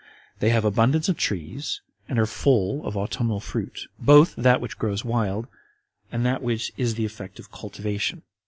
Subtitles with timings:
[0.39, 5.05] They have abundance of trees, and are full of autumnal fruit, both that which grows
[5.05, 5.45] wild,
[6.11, 8.23] and that which is the effect of cultivation.